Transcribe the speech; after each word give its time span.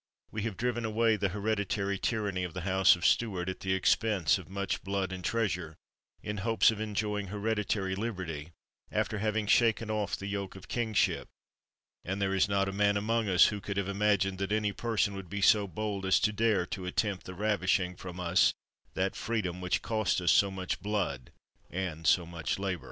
We 0.31 0.41
have 0.43 0.57
driven 0.57 0.83
away 0.83 1.15
the 1.15 1.29
hereditary 1.29 1.99
tyranny 1.99 2.43
of 2.43 2.55
the 2.55 2.61
house 2.61 2.95
of 2.95 3.05
Stuart, 3.05 3.49
at 3.49 3.59
the 3.59 3.75
expense 3.75 4.39
of 4.39 4.49
much 4.49 4.81
blood 4.81 5.11
and 5.11 5.23
treas 5.23 5.55
ure, 5.55 5.75
in 6.23 6.37
hopes 6.37 6.71
of 6.71 6.81
enjoying 6.81 7.27
hereditary 7.27 7.93
liberty, 7.95 8.49
after 8.91 9.19
having 9.19 9.45
shaken 9.45 9.91
off 9.91 10.15
the 10.15 10.25
yoke 10.25 10.55
of 10.55 10.67
kingship; 10.67 11.27
and 12.03 12.19
there 12.19 12.33
is 12.33 12.49
not 12.49 12.67
a 12.67 12.71
man 12.73 12.97
among 12.97 13.29
us 13.29 13.49
who 13.49 13.61
could 13.61 13.77
have 13.77 13.87
imagined 13.87 14.39
that 14.39 14.51
any 14.51 14.71
person 14.71 15.13
would 15.13 15.29
be 15.29 15.39
so 15.39 15.67
bold 15.67 16.03
as 16.03 16.19
to 16.21 16.33
dare 16.33 16.65
to 16.65 16.87
attempt 16.87 17.27
the 17.27 17.35
ravishing 17.35 17.95
from 17.95 18.19
us 18.19 18.55
that 18.95 19.15
freedom 19.15 19.61
which 19.61 19.83
cost 19.83 20.19
us 20.19 20.31
so 20.31 20.49
much 20.49 20.79
blood 20.81 21.31
and 21.69 22.07
so 22.07 22.25
much 22.25 22.57
labor. 22.57 22.79